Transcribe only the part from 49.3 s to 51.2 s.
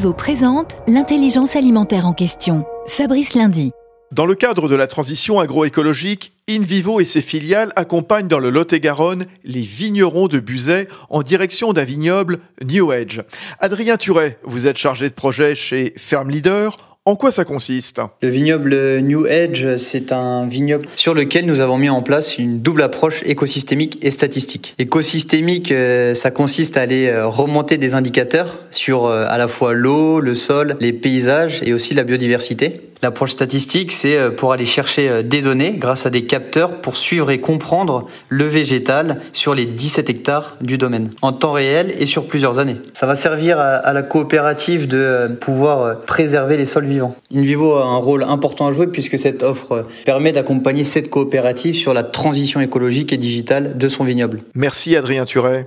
offre permet d'accompagner cette